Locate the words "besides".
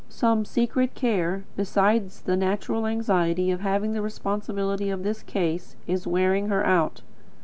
1.55-2.21